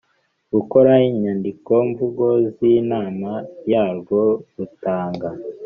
[0.53, 3.31] gukora inyandikomvugo z inama
[3.71, 4.21] yarwo
[4.55, 5.29] rutanga